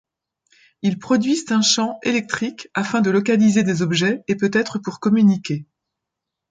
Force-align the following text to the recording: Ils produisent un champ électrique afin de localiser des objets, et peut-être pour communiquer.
Ils 0.81 0.97
produisent 0.97 1.45
un 1.51 1.61
champ 1.61 1.99
électrique 2.01 2.69
afin 2.73 3.01
de 3.01 3.11
localiser 3.11 3.61
des 3.61 3.83
objets, 3.83 4.23
et 4.27 4.35
peut-être 4.35 4.79
pour 4.79 4.99
communiquer. 4.99 5.67